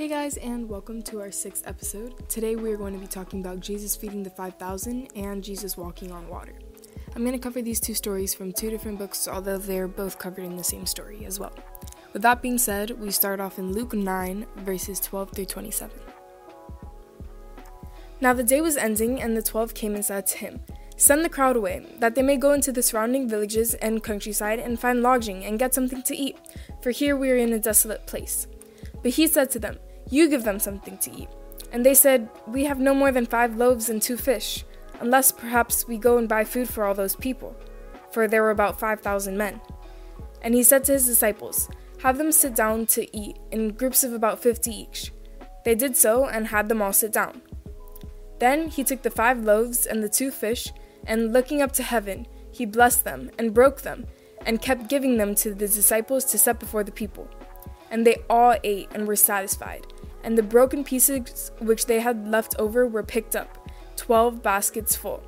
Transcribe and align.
Hey 0.00 0.08
guys, 0.08 0.38
and 0.38 0.66
welcome 0.66 1.02
to 1.02 1.20
our 1.20 1.30
sixth 1.30 1.66
episode. 1.66 2.26
Today 2.26 2.56
we 2.56 2.72
are 2.72 2.78
going 2.78 2.94
to 2.94 2.98
be 2.98 3.06
talking 3.06 3.40
about 3.40 3.60
Jesus 3.60 3.94
feeding 3.94 4.22
the 4.22 4.30
5,000 4.30 5.08
and 5.14 5.44
Jesus 5.44 5.76
walking 5.76 6.10
on 6.10 6.26
water. 6.26 6.54
I'm 7.14 7.20
going 7.20 7.34
to 7.34 7.38
cover 7.38 7.60
these 7.60 7.80
two 7.80 7.92
stories 7.92 8.32
from 8.32 8.50
two 8.50 8.70
different 8.70 8.98
books, 8.98 9.28
although 9.28 9.58
they're 9.58 9.86
both 9.86 10.18
covered 10.18 10.46
in 10.46 10.56
the 10.56 10.64
same 10.64 10.86
story 10.86 11.26
as 11.26 11.38
well. 11.38 11.52
With 12.14 12.22
that 12.22 12.40
being 12.40 12.56
said, 12.56 12.98
we 12.98 13.10
start 13.10 13.40
off 13.40 13.58
in 13.58 13.74
Luke 13.74 13.92
9, 13.92 14.46
verses 14.56 15.00
12 15.00 15.32
through 15.32 15.44
27. 15.44 15.94
Now 18.22 18.32
the 18.32 18.42
day 18.42 18.62
was 18.62 18.78
ending, 18.78 19.20
and 19.20 19.36
the 19.36 19.42
twelve 19.42 19.74
came 19.74 19.94
and 19.94 20.02
said 20.02 20.26
to 20.28 20.38
him, 20.38 20.60
Send 20.96 21.26
the 21.26 21.28
crowd 21.28 21.56
away, 21.56 21.84
that 21.98 22.14
they 22.14 22.22
may 22.22 22.38
go 22.38 22.54
into 22.54 22.72
the 22.72 22.82
surrounding 22.82 23.28
villages 23.28 23.74
and 23.74 24.02
countryside 24.02 24.60
and 24.60 24.80
find 24.80 25.02
lodging 25.02 25.44
and 25.44 25.58
get 25.58 25.74
something 25.74 26.02
to 26.04 26.16
eat, 26.16 26.38
for 26.80 26.90
here 26.90 27.14
we 27.14 27.30
are 27.30 27.36
in 27.36 27.52
a 27.52 27.58
desolate 27.58 28.06
place. 28.06 28.46
But 29.02 29.12
he 29.12 29.26
said 29.26 29.50
to 29.50 29.58
them, 29.58 29.78
You 30.10 30.28
give 30.28 30.44
them 30.44 30.58
something 30.58 30.98
to 30.98 31.12
eat. 31.12 31.28
And 31.72 31.86
they 31.86 31.94
said, 31.94 32.28
We 32.46 32.64
have 32.64 32.80
no 32.80 32.94
more 32.94 33.12
than 33.12 33.26
five 33.26 33.56
loaves 33.56 33.88
and 33.88 34.02
two 34.02 34.16
fish, 34.16 34.64
unless 35.00 35.32
perhaps 35.32 35.86
we 35.86 35.98
go 35.98 36.18
and 36.18 36.28
buy 36.28 36.44
food 36.44 36.68
for 36.68 36.84
all 36.84 36.94
those 36.94 37.16
people. 37.16 37.56
For 38.10 38.26
there 38.26 38.42
were 38.42 38.50
about 38.50 38.80
five 38.80 39.00
thousand 39.00 39.36
men. 39.36 39.60
And 40.42 40.54
he 40.54 40.62
said 40.62 40.84
to 40.84 40.92
his 40.92 41.06
disciples, 41.06 41.68
Have 42.02 42.18
them 42.18 42.32
sit 42.32 42.56
down 42.56 42.86
to 42.86 43.16
eat, 43.16 43.38
in 43.52 43.70
groups 43.74 44.02
of 44.02 44.12
about 44.12 44.42
fifty 44.42 44.72
each. 44.72 45.12
They 45.64 45.74
did 45.74 45.96
so, 45.96 46.26
and 46.26 46.48
had 46.48 46.68
them 46.68 46.82
all 46.82 46.92
sit 46.92 47.12
down. 47.12 47.42
Then 48.40 48.68
he 48.68 48.82
took 48.82 49.02
the 49.02 49.10
five 49.10 49.44
loaves 49.44 49.86
and 49.86 50.02
the 50.02 50.08
two 50.08 50.30
fish, 50.30 50.72
and 51.06 51.32
looking 51.32 51.62
up 51.62 51.72
to 51.72 51.82
heaven, 51.82 52.26
he 52.50 52.66
blessed 52.66 53.04
them, 53.04 53.30
and 53.38 53.54
broke 53.54 53.82
them, 53.82 54.06
and 54.44 54.62
kept 54.62 54.88
giving 54.88 55.18
them 55.18 55.34
to 55.36 55.50
the 55.50 55.68
disciples 55.68 56.24
to 56.26 56.38
set 56.38 56.58
before 56.58 56.82
the 56.82 56.90
people. 56.90 57.28
And 57.90 58.06
they 58.06 58.16
all 58.28 58.56
ate 58.64 58.88
and 58.94 59.06
were 59.06 59.16
satisfied. 59.16 59.86
And 60.22 60.36
the 60.36 60.42
broken 60.42 60.84
pieces 60.84 61.50
which 61.58 61.86
they 61.86 62.00
had 62.00 62.28
left 62.28 62.54
over 62.58 62.86
were 62.86 63.02
picked 63.02 63.34
up, 63.34 63.70
twelve 63.96 64.42
baskets 64.42 64.94
full. 64.94 65.22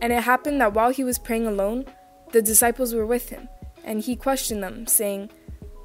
And 0.00 0.12
it 0.12 0.22
happened 0.24 0.60
that 0.60 0.74
while 0.74 0.90
he 0.90 1.04
was 1.04 1.18
praying 1.18 1.46
alone, 1.46 1.86
the 2.32 2.42
disciples 2.42 2.94
were 2.94 3.06
with 3.06 3.30
him, 3.30 3.48
and 3.84 4.02
he 4.02 4.16
questioned 4.16 4.62
them, 4.62 4.86
saying, 4.86 5.30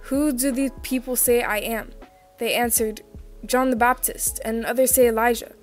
Who 0.04 0.32
do 0.34 0.52
the 0.52 0.72
people 0.82 1.16
say 1.16 1.44
I 1.44 1.58
am? 1.58 1.92
They 2.40 2.54
answered, 2.54 3.02
John 3.46 3.70
the 3.70 3.76
Baptist, 3.76 4.40
and 4.44 4.66
others 4.66 4.92
say 4.92 5.08
Elijah, 5.08 5.54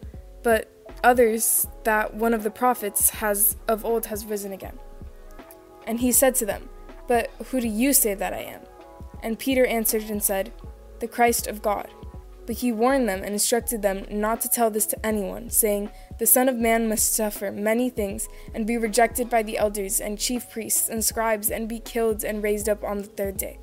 but 0.42 0.70
others 1.04 1.66
that 1.84 2.14
one 2.14 2.34
of 2.34 2.42
the 2.42 2.50
prophets 2.50 3.10
has 3.10 3.56
of 3.66 3.84
old 3.84 4.06
has 4.06 4.24
risen 4.24 4.52
again. 4.52 4.78
And 5.86 6.00
he 6.00 6.12
said 6.12 6.34
to 6.36 6.46
them, 6.46 6.68
But 7.06 7.30
who 7.46 7.60
do 7.60 7.68
you 7.68 7.92
say 7.92 8.14
that 8.14 8.32
I 8.32 8.40
am? 8.40 8.60
And 9.22 9.38
Peter 9.38 9.66
answered 9.66 10.04
and 10.04 10.22
said, 10.22 10.52
The 11.00 11.08
Christ 11.08 11.46
of 11.46 11.62
God. 11.62 11.88
But 12.48 12.56
he 12.56 12.72
warned 12.72 13.06
them 13.06 13.22
and 13.22 13.34
instructed 13.34 13.82
them 13.82 14.06
not 14.10 14.40
to 14.40 14.48
tell 14.48 14.70
this 14.70 14.86
to 14.86 15.06
anyone, 15.06 15.50
saying, 15.50 15.90
The 16.18 16.24
Son 16.24 16.48
of 16.48 16.56
Man 16.56 16.88
must 16.88 17.14
suffer 17.14 17.52
many 17.52 17.90
things, 17.90 18.26
and 18.54 18.66
be 18.66 18.78
rejected 18.78 19.28
by 19.28 19.42
the 19.42 19.58
elders 19.58 20.00
and 20.00 20.18
chief 20.18 20.48
priests 20.48 20.88
and 20.88 21.04
scribes, 21.04 21.50
and 21.50 21.68
be 21.68 21.78
killed 21.78 22.24
and 22.24 22.42
raised 22.42 22.66
up 22.66 22.82
on 22.82 23.02
the 23.02 23.04
third 23.04 23.36
day. 23.36 23.58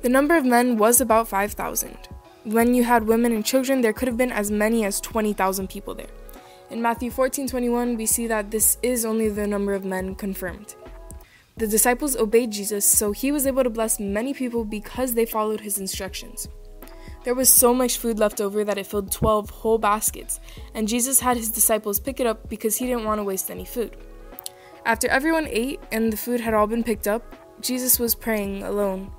The 0.00 0.08
number 0.08 0.38
of 0.38 0.46
men 0.46 0.78
was 0.78 1.02
about 1.02 1.28
5,000. 1.28 2.08
When 2.44 2.72
you 2.72 2.84
had 2.84 3.06
women 3.06 3.32
and 3.32 3.44
children, 3.44 3.82
there 3.82 3.92
could 3.92 4.08
have 4.08 4.16
been 4.16 4.32
as 4.32 4.50
many 4.50 4.86
as 4.86 5.02
20,000 5.02 5.68
people 5.68 5.94
there. 5.94 6.14
In 6.70 6.80
Matthew 6.80 7.10
14:21, 7.10 7.98
we 7.98 8.06
see 8.06 8.26
that 8.26 8.50
this 8.50 8.78
is 8.82 9.04
only 9.04 9.28
the 9.28 9.46
number 9.46 9.74
of 9.74 9.84
men 9.84 10.14
confirmed. 10.14 10.76
The 11.58 11.66
disciples 11.66 12.14
obeyed 12.14 12.52
Jesus, 12.52 12.84
so 12.84 13.10
he 13.10 13.32
was 13.32 13.44
able 13.44 13.64
to 13.64 13.70
bless 13.70 13.98
many 13.98 14.32
people 14.32 14.64
because 14.64 15.14
they 15.14 15.26
followed 15.26 15.58
his 15.58 15.78
instructions. 15.78 16.46
There 17.24 17.34
was 17.34 17.48
so 17.48 17.74
much 17.74 17.98
food 17.98 18.20
left 18.20 18.40
over 18.40 18.62
that 18.62 18.78
it 18.78 18.86
filled 18.86 19.10
12 19.10 19.50
whole 19.50 19.76
baskets, 19.76 20.38
and 20.74 20.86
Jesus 20.86 21.18
had 21.18 21.36
his 21.36 21.48
disciples 21.48 21.98
pick 21.98 22.20
it 22.20 22.28
up 22.28 22.48
because 22.48 22.76
he 22.76 22.86
didn't 22.86 23.06
want 23.06 23.18
to 23.18 23.24
waste 23.24 23.50
any 23.50 23.64
food. 23.64 23.96
After 24.86 25.08
everyone 25.08 25.48
ate 25.50 25.80
and 25.90 26.12
the 26.12 26.16
food 26.16 26.40
had 26.40 26.54
all 26.54 26.68
been 26.68 26.84
picked 26.84 27.08
up, 27.08 27.34
Jesus 27.60 27.98
was 27.98 28.14
praying 28.14 28.62
alone. 28.62 29.10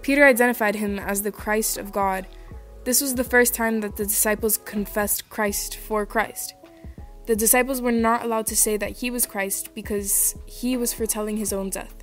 Peter 0.00 0.24
identified 0.24 0.76
him 0.76 0.98
as 0.98 1.20
the 1.20 1.30
Christ 1.30 1.76
of 1.76 1.92
God. 1.92 2.26
This 2.84 3.02
was 3.02 3.14
the 3.14 3.24
first 3.24 3.52
time 3.52 3.82
that 3.82 3.96
the 3.96 4.06
disciples 4.06 4.56
confessed 4.56 5.28
Christ 5.28 5.76
for 5.76 6.06
Christ. 6.06 6.54
The 7.26 7.36
disciples 7.36 7.80
were 7.80 7.92
not 7.92 8.24
allowed 8.24 8.46
to 8.46 8.56
say 8.56 8.76
that 8.76 8.98
he 8.98 9.10
was 9.10 9.26
Christ 9.26 9.74
because 9.74 10.34
he 10.46 10.76
was 10.76 10.92
foretelling 10.92 11.36
his 11.36 11.52
own 11.52 11.70
death. 11.70 11.94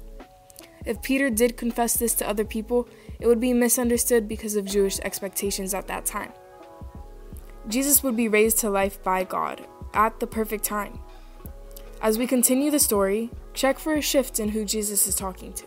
If 0.85 1.01
Peter 1.01 1.29
did 1.29 1.57
confess 1.57 1.97
this 1.97 2.13
to 2.15 2.29
other 2.29 2.45
people, 2.45 2.87
it 3.19 3.27
would 3.27 3.41
be 3.41 3.53
misunderstood 3.53 4.27
because 4.27 4.55
of 4.55 4.65
Jewish 4.65 4.99
expectations 5.01 5.73
at 5.73 5.87
that 5.87 6.05
time. 6.05 6.31
Jesus 7.67 8.01
would 8.01 8.15
be 8.15 8.29
raised 8.29 8.59
to 8.59 8.69
life 8.69 9.03
by 9.03 9.25
God 9.25 9.67
at 9.93 10.19
the 10.19 10.27
perfect 10.27 10.63
time. 10.63 10.99
As 12.01 12.17
we 12.17 12.25
continue 12.25 12.71
the 12.71 12.79
story, 12.79 13.29
check 13.53 13.77
for 13.77 13.93
a 13.93 14.01
shift 14.01 14.39
in 14.39 14.49
who 14.49 14.63
Jesus 14.63 15.05
is 15.05 15.15
talking 15.15 15.51
to. 15.53 15.65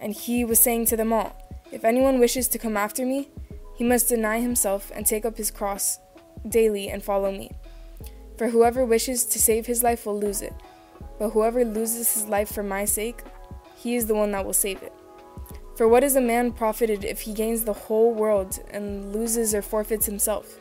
And 0.00 0.14
he 0.14 0.44
was 0.44 0.60
saying 0.60 0.86
to 0.86 0.96
them 0.96 1.12
all, 1.12 1.36
If 1.72 1.84
anyone 1.84 2.20
wishes 2.20 2.46
to 2.48 2.58
come 2.58 2.76
after 2.76 3.04
me, 3.04 3.30
he 3.76 3.82
must 3.82 4.08
deny 4.08 4.40
himself 4.40 4.92
and 4.94 5.04
take 5.04 5.24
up 5.24 5.36
his 5.36 5.50
cross 5.50 5.98
daily 6.48 6.88
and 6.88 7.02
follow 7.02 7.30
me. 7.30 7.52
For 8.36 8.48
whoever 8.48 8.84
wishes 8.84 9.24
to 9.26 9.38
save 9.38 9.66
his 9.66 9.82
life 9.82 10.06
will 10.06 10.18
lose 10.18 10.42
it, 10.42 10.54
but 11.18 11.30
whoever 11.30 11.64
loses 11.64 12.14
his 12.14 12.26
life 12.26 12.52
for 12.52 12.62
my 12.62 12.84
sake, 12.84 13.22
he 13.76 13.96
is 13.96 14.06
the 14.06 14.14
one 14.14 14.32
that 14.32 14.44
will 14.44 14.52
save 14.52 14.82
it. 14.82 14.92
For 15.76 15.88
what 15.88 16.04
is 16.04 16.16
a 16.16 16.20
man 16.20 16.52
profited 16.52 17.04
if 17.04 17.20
he 17.20 17.32
gains 17.32 17.64
the 17.64 17.72
whole 17.72 18.12
world 18.12 18.58
and 18.70 19.12
loses 19.12 19.54
or 19.54 19.62
forfeits 19.62 20.06
himself? 20.06 20.58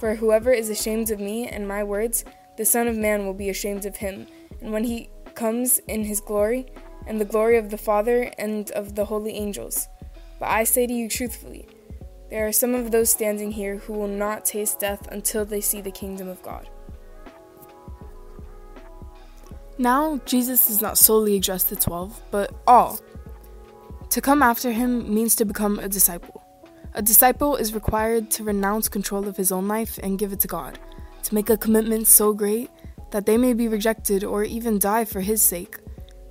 For 0.00 0.14
whoever 0.14 0.52
is 0.52 0.70
ashamed 0.70 1.10
of 1.10 1.20
me 1.20 1.48
and 1.48 1.68
my 1.68 1.84
words, 1.84 2.24
the 2.56 2.64
Son 2.64 2.88
of 2.88 2.96
Man 2.96 3.24
will 3.24 3.34
be 3.34 3.50
ashamed 3.50 3.86
of 3.86 3.96
him, 3.96 4.26
and 4.60 4.72
when 4.72 4.84
he 4.84 5.10
comes 5.34 5.78
in 5.88 6.04
his 6.04 6.20
glory, 6.20 6.66
and 7.06 7.20
the 7.20 7.24
glory 7.24 7.56
of 7.56 7.70
the 7.70 7.78
Father 7.78 8.30
and 8.38 8.70
of 8.72 8.94
the 8.94 9.04
holy 9.06 9.34
angels. 9.34 9.88
But 10.38 10.50
I 10.50 10.64
say 10.64 10.86
to 10.86 10.92
you 10.92 11.08
truthfully, 11.08 11.66
there 12.32 12.46
are 12.46 12.52
some 12.52 12.74
of 12.74 12.90
those 12.90 13.10
standing 13.10 13.52
here 13.52 13.76
who 13.76 13.92
will 13.92 14.08
not 14.08 14.46
taste 14.46 14.80
death 14.80 15.06
until 15.12 15.44
they 15.44 15.60
see 15.60 15.82
the 15.82 15.90
kingdom 15.90 16.28
of 16.28 16.40
God. 16.40 16.66
Now, 19.76 20.18
Jesus 20.24 20.66
does 20.66 20.80
not 20.80 20.96
solely 20.96 21.36
address 21.36 21.64
the 21.64 21.76
twelve, 21.76 22.22
but 22.30 22.54
all. 22.66 22.98
To 24.08 24.20
come 24.22 24.42
after 24.42 24.72
him 24.72 25.12
means 25.12 25.36
to 25.36 25.44
become 25.44 25.78
a 25.78 25.90
disciple. 25.90 26.42
A 26.94 27.02
disciple 27.02 27.56
is 27.56 27.74
required 27.74 28.30
to 28.30 28.44
renounce 28.44 28.88
control 28.88 29.28
of 29.28 29.36
his 29.36 29.52
own 29.52 29.68
life 29.68 29.98
and 30.02 30.18
give 30.18 30.32
it 30.32 30.40
to 30.40 30.48
God, 30.48 30.78
to 31.24 31.34
make 31.34 31.50
a 31.50 31.58
commitment 31.58 32.06
so 32.06 32.32
great 32.32 32.70
that 33.10 33.26
they 33.26 33.36
may 33.36 33.52
be 33.52 33.68
rejected 33.68 34.24
or 34.24 34.42
even 34.42 34.78
die 34.78 35.04
for 35.04 35.20
his 35.20 35.42
sake, 35.42 35.76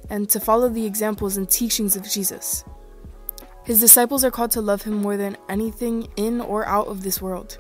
and 0.10 0.28
to 0.30 0.40
follow 0.40 0.68
the 0.68 0.88
examples 0.88 1.38
and 1.38 1.48
teachings 1.48 1.96
of 1.96 2.10
Jesus. 2.10 2.64
His 3.64 3.80
disciples 3.80 4.24
are 4.24 4.32
called 4.32 4.52
to 4.52 4.62
love 4.62 4.82
him 4.82 4.96
more 4.96 5.18
than 5.18 5.38
anything 5.50 6.08
in 6.18 6.42
or 6.42 6.66
out 6.68 6.88
of 6.88 7.04
this 7.04 7.22
world. 7.22 7.58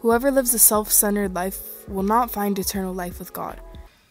Whoever 0.00 0.30
lives 0.30 0.54
a 0.54 0.58
self 0.58 0.92
centered 0.92 1.34
life 1.34 1.88
will 1.88 2.02
not 2.02 2.30
find 2.30 2.58
eternal 2.58 2.94
life 2.94 3.18
with 3.18 3.32
God, 3.32 3.60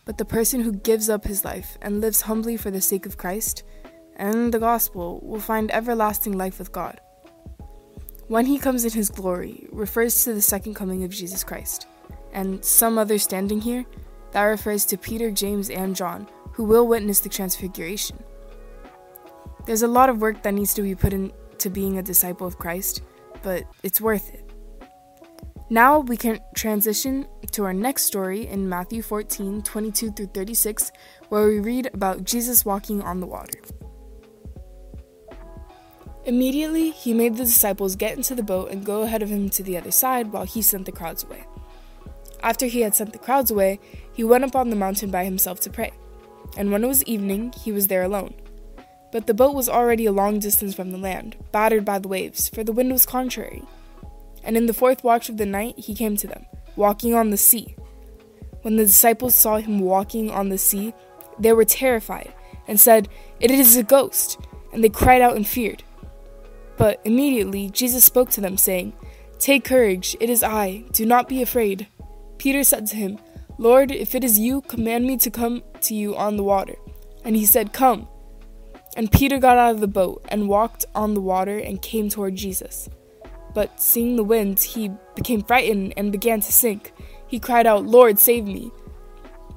but 0.06 0.18
the 0.18 0.25
person 0.25 0.62
who 0.62 0.72
gives 0.72 1.09
up 1.09 1.25
his 1.25 1.45
life 1.45 1.78
and 1.81 2.01
lives 2.01 2.22
humbly 2.22 2.57
for 2.57 2.72
the 2.72 2.81
sake 2.81 3.06
of 3.06 3.18
Christ 3.18 3.63
and 4.18 4.51
the 4.51 4.59
gospel 4.59 5.19
will 5.23 5.40
find 5.40 5.72
everlasting 5.72 6.38
life 6.38 6.59
with 6.59 6.72
God. 6.72 7.00
When 8.28 8.45
he 8.45 8.57
comes 8.57 8.84
in 8.84 8.91
his 8.91 9.09
glory 9.09 9.68
refers 9.72 10.24
to 10.24 10.34
the 10.34 10.41
second 10.41 10.74
coming 10.74 11.03
of 11.03 11.12
Jesus 11.12 11.44
Christ, 11.44 11.88
and 12.34 12.63
some 12.66 12.97
other 12.97 13.18
standing 13.18 13.62
here, 13.62 13.85
that 14.31 14.44
refers 14.44 14.85
to 14.85 14.97
Peter, 14.97 15.31
James, 15.31 15.69
and 15.69 15.95
John, 15.95 16.28
who 16.51 16.66
will 16.66 16.88
witness 16.88 17.22
the 17.22 17.29
transfiguration. 17.29 18.18
There's 19.68 19.81
a 19.81 19.88
lot 19.88 20.10
of 20.10 20.22
work 20.22 20.44
that 20.44 20.54
needs 20.54 20.74
to 20.75 20.81
be 20.81 20.96
put 20.96 21.12
into 21.12 21.69
being 21.69 21.98
a 21.98 22.02
disciple 22.02 22.48
of 22.48 22.58
Christ, 22.58 23.04
but 23.44 23.66
it's 23.84 24.00
worth 24.00 24.34
it. 24.34 24.50
Now 25.69 26.00
we 26.00 26.16
can 26.16 26.40
transition 26.56 27.28
to 27.52 27.66
our 27.66 27.74
next 27.74 28.04
story 28.04 28.48
in 28.48 28.69
Matthew 28.69 29.02
14 29.02 29.62
22 29.62 30.12
through 30.12 30.28
36, 30.28 30.94
where 31.28 31.48
we 31.48 31.60
read 31.60 31.90
about 31.94 32.24
Jesus 32.24 32.64
walking 32.64 33.02
on 33.02 33.19
the 33.19 33.25
water. 33.28 33.60
Immediately, 36.24 36.92
he 36.92 37.14
made 37.14 37.36
the 37.36 37.44
disciples 37.44 37.98
get 37.98 38.16
into 38.16 38.36
the 38.36 38.44
boat 38.44 38.72
and 38.72 38.86
go 38.86 39.02
ahead 39.02 39.22
of 39.22 39.30
him 39.30 39.50
to 39.50 39.64
the 39.64 39.75
other 39.75 39.92
side 39.92 40.31
while 40.31 40.46
he 40.46 40.62
sent 40.62 40.86
the 40.86 40.94
crowds 40.94 41.25
away. 41.25 41.44
After 42.42 42.68
he 42.68 42.81
had 42.81 42.96
sent 42.96 43.12
the 43.12 43.19
crowds 43.19 43.52
away, 43.52 43.81
he 44.14 44.24
went 44.24 44.46
up 44.46 44.56
on 44.56 44.69
the 44.69 44.78
mountain 44.78 45.12
by 45.12 45.25
himself 45.25 45.60
to 45.62 45.69
pray. 45.69 45.92
And 46.56 46.72
when 46.72 46.86
it 46.86 46.88
was 46.88 47.04
evening, 47.04 47.52
he 47.62 47.74
was 47.74 47.88
there 47.88 48.04
alone. 48.04 48.34
But 49.12 49.27
the 49.27 49.33
boat 49.33 49.56
was 49.56 49.69
already 49.69 50.06
a 50.06 50.12
long 50.12 50.39
distance 50.39 50.75
from 50.75 50.92
the 50.92 50.98
land, 50.98 51.38
battered 51.51 51.86
by 51.86 52.00
the 52.00 52.07
waves, 52.07 52.50
for 52.50 52.63
the 52.63 52.74
wind 52.74 52.92
was 52.92 53.06
contrary. 53.06 53.63
And 54.44 54.57
in 54.57 54.65
the 54.65 54.74
fourth 54.74 55.04
watch 55.04 55.30
of 55.30 55.38
the 55.38 55.45
night 55.45 55.77
he 55.77 55.95
came 55.95 56.18
to 56.18 56.27
them, 56.27 56.45
walking 56.75 57.13
on 57.13 57.30
the 57.30 57.38
sea. 57.38 57.75
When 58.62 58.75
the 58.75 58.86
disciples 58.86 59.36
saw 59.36 59.57
him 59.57 59.80
walking 59.80 60.30
on 60.30 60.50
the 60.50 60.57
sea, 60.57 60.94
they 61.39 61.54
were 61.54 61.65
terrified, 61.65 62.33
and 62.68 62.80
said, 62.80 63.07
It 63.39 63.51
is 63.51 63.77
a 63.77 63.83
ghost! 63.83 64.39
and 64.74 64.83
they 64.83 64.89
cried 64.89 65.21
out 65.21 65.36
and 65.36 65.48
feared. 65.48 65.83
But 66.77 67.01
immediately 67.04 67.69
Jesus 67.69 68.04
spoke 68.04 68.30
to 68.31 68.42
them, 68.42 68.57
saying, 68.57 68.94
Take 69.39 69.63
courage, 69.63 70.15
it 70.19 70.30
is 70.30 70.44
I, 70.44 70.83
do 70.92 71.06
not 71.06 71.30
be 71.30 71.42
afraid. 71.42 71.88
Peter 72.38 72.63
said 72.63 72.86
to 72.88 72.95
him, 72.95 73.18
Lord, 73.57 73.92
if 73.92 74.13
it 74.13 74.24
is 74.24 74.38
you, 74.38 74.62
command 74.62 75.06
me 75.06 75.18
to 75.18 75.31
come 75.31 75.63
to 75.81 75.95
you 75.95 76.15
on 76.15 76.38
the 76.38 76.44
water. 76.44 76.75
And 77.24 77.36
he 77.36 77.45
said, 77.45 77.74
Come. 77.74 78.07
And 78.97 79.11
Peter 79.11 79.38
got 79.38 79.59
out 79.59 79.75
of 79.75 79.79
the 79.79 79.88
boat 79.88 80.25
and 80.29 80.49
walked 80.49 80.85
on 80.95 81.13
the 81.13 81.21
water 81.21 81.59
and 81.59 81.79
came 81.81 82.09
toward 82.09 82.35
Jesus. 82.35 82.89
But 83.53 83.79
seeing 83.79 84.15
the 84.15 84.23
wind, 84.23 84.59
he 84.59 84.91
became 85.15 85.44
frightened 85.44 85.94
and 85.95 86.11
began 86.11 86.41
to 86.41 86.51
sink. 86.51 86.94
He 87.27 87.39
cried 87.39 87.67
out, 87.67 87.85
Lord, 87.85 88.17
save 88.17 88.45
me. 88.45 88.71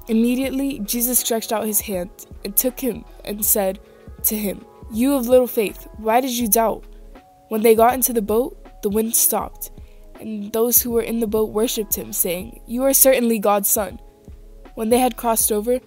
Immediately, 0.07 0.79
Jesus 0.79 1.17
stretched 1.17 1.51
out 1.51 1.65
his 1.65 1.81
hand 1.81 2.11
and 2.45 2.55
took 2.55 2.79
him 2.79 3.03
and 3.25 3.43
said 3.43 3.79
to 4.23 4.37
him, 4.37 4.63
You 4.91 5.15
of 5.15 5.27
little 5.27 5.47
faith, 5.47 5.87
why 5.97 6.21
did 6.21 6.37
you 6.37 6.47
doubt? 6.47 6.85
When 7.49 7.63
they 7.63 7.73
got 7.73 7.95
into 7.95 8.13
the 8.13 8.21
boat, 8.21 8.57
the 8.83 8.89
wind 8.89 9.15
stopped, 9.15 9.71
and 10.19 10.53
those 10.53 10.81
who 10.81 10.91
were 10.91 11.01
in 11.01 11.19
the 11.19 11.27
boat 11.27 11.49
worshipped 11.49 11.95
him, 11.95 12.13
saying, 12.13 12.61
You 12.67 12.83
are 12.83 12.93
certainly 12.93 13.39
God's 13.39 13.69
Son. 13.69 13.99
When 14.75 14.89
they 14.89 14.99
had 14.99 15.17
crossed 15.17 15.51
over, 15.51 15.79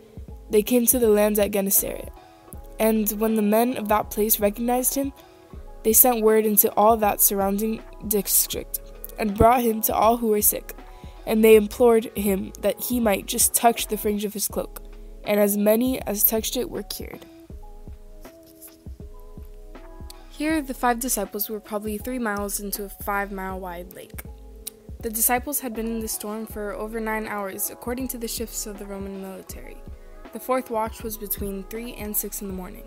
they 0.50 0.62
came 0.62 0.86
to 0.86 0.98
the 0.98 1.08
land 1.08 1.38
at 1.38 1.52
Gennesaret. 1.52 2.10
And 2.78 3.10
when 3.12 3.34
the 3.34 3.42
men 3.42 3.76
of 3.76 3.88
that 3.88 4.10
place 4.10 4.40
recognized 4.40 4.94
him, 4.94 5.12
they 5.82 5.92
sent 5.92 6.22
word 6.22 6.46
into 6.46 6.72
all 6.74 6.96
that 6.96 7.20
surrounding 7.20 7.82
district, 8.08 8.80
and 9.18 9.36
brought 9.36 9.62
him 9.62 9.80
to 9.82 9.94
all 9.94 10.16
who 10.16 10.28
were 10.28 10.42
sick. 10.42 10.74
And 11.26 11.44
they 11.44 11.56
implored 11.56 12.06
him 12.16 12.52
that 12.60 12.80
he 12.80 13.00
might 13.00 13.26
just 13.26 13.54
touch 13.54 13.86
the 13.86 13.96
fringe 13.96 14.24
of 14.24 14.34
his 14.34 14.48
cloak. 14.48 14.82
And 15.24 15.40
as 15.40 15.56
many 15.56 16.00
as 16.02 16.24
touched 16.24 16.56
it 16.56 16.68
were 16.68 16.82
cured. 16.82 17.24
Here, 20.30 20.60
the 20.60 20.74
five 20.74 20.98
disciples 20.98 21.48
were 21.48 21.60
probably 21.60 21.96
three 21.96 22.18
miles 22.18 22.60
into 22.60 22.84
a 22.84 22.88
five 22.88 23.30
mile 23.30 23.60
wide 23.60 23.94
lake. 23.94 24.24
The 25.00 25.10
disciples 25.10 25.60
had 25.60 25.74
been 25.74 25.86
in 25.86 26.00
the 26.00 26.08
storm 26.08 26.46
for 26.46 26.72
over 26.72 26.98
nine 26.98 27.26
hours, 27.26 27.70
according 27.70 28.08
to 28.08 28.18
the 28.18 28.26
shifts 28.26 28.66
of 28.66 28.78
the 28.78 28.86
Roman 28.86 29.20
military. 29.22 29.76
The 30.34 30.40
fourth 30.40 30.68
watch 30.68 31.04
was 31.04 31.16
between 31.16 31.62
three 31.62 31.94
and 31.94 32.14
six 32.14 32.42
in 32.42 32.48
the 32.48 32.54
morning. 32.54 32.82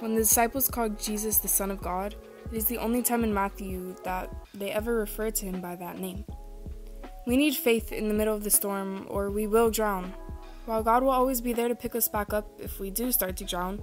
When 0.00 0.16
the 0.16 0.22
disciples 0.22 0.68
called 0.68 0.98
Jesus 0.98 1.38
the 1.38 1.46
Son 1.46 1.70
of 1.70 1.80
God, 1.80 2.16
it 2.50 2.56
is 2.56 2.64
the 2.64 2.78
only 2.78 3.02
time 3.02 3.22
in 3.22 3.32
Matthew 3.32 3.94
that 4.02 4.34
they 4.52 4.72
ever 4.72 4.96
refer 4.96 5.30
to 5.30 5.46
him 5.46 5.60
by 5.60 5.76
that 5.76 6.00
name. 6.00 6.24
We 7.24 7.36
need 7.36 7.54
faith 7.54 7.92
in 7.92 8.08
the 8.08 8.14
middle 8.14 8.34
of 8.34 8.42
the 8.42 8.50
storm, 8.50 9.06
or 9.08 9.30
we 9.30 9.46
will 9.46 9.70
drown. 9.70 10.12
While 10.64 10.82
God 10.82 11.04
will 11.04 11.10
always 11.10 11.40
be 11.40 11.52
there 11.52 11.68
to 11.68 11.76
pick 11.76 11.94
us 11.94 12.08
back 12.08 12.32
up 12.32 12.48
if 12.58 12.80
we 12.80 12.90
do 12.90 13.12
start 13.12 13.36
to 13.36 13.44
drown, 13.44 13.80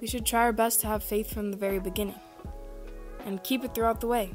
we 0.00 0.06
should 0.06 0.24
try 0.24 0.40
our 0.40 0.54
best 0.54 0.80
to 0.80 0.86
have 0.86 1.04
faith 1.04 1.34
from 1.34 1.50
the 1.50 1.58
very 1.58 1.80
beginning 1.80 2.18
and 3.26 3.44
keep 3.44 3.62
it 3.62 3.74
throughout 3.74 4.00
the 4.00 4.06
way. 4.06 4.32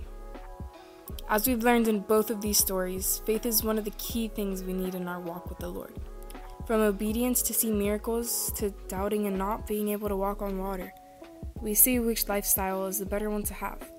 As 1.31 1.47
we've 1.47 1.63
learned 1.63 1.87
in 1.87 2.01
both 2.01 2.29
of 2.29 2.41
these 2.41 2.59
stories, 2.59 3.23
faith 3.25 3.47
is 3.47 3.63
one 3.63 3.79
of 3.79 3.85
the 3.85 3.97
key 3.97 4.27
things 4.27 4.63
we 4.63 4.73
need 4.73 4.93
in 4.93 5.07
our 5.07 5.19
walk 5.19 5.49
with 5.49 5.57
the 5.57 5.69
Lord. 5.69 5.99
From 6.67 6.81
obedience 6.81 7.41
to 7.43 7.53
see 7.53 7.71
miracles 7.71 8.51
to 8.57 8.71
doubting 8.89 9.25
and 9.25 9.37
not 9.37 9.65
being 9.65 9.87
able 9.87 10.09
to 10.09 10.17
walk 10.17 10.41
on 10.41 10.57
water, 10.57 10.93
we 11.61 11.73
see 11.73 11.97
which 11.99 12.27
lifestyle 12.27 12.85
is 12.87 12.99
the 12.99 13.05
better 13.05 13.29
one 13.29 13.43
to 13.43 13.53
have. 13.53 13.89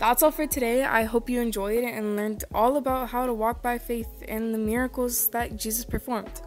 That's 0.00 0.24
all 0.24 0.32
for 0.32 0.48
today. 0.48 0.82
I 0.82 1.04
hope 1.04 1.30
you 1.30 1.40
enjoyed 1.40 1.84
and 1.84 2.16
learned 2.16 2.42
all 2.52 2.76
about 2.76 3.10
how 3.10 3.26
to 3.26 3.32
walk 3.32 3.62
by 3.62 3.78
faith 3.78 4.24
and 4.26 4.52
the 4.52 4.58
miracles 4.58 5.28
that 5.28 5.56
Jesus 5.56 5.84
performed. 5.84 6.42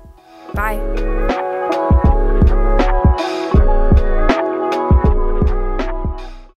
Bye. 0.53 1.44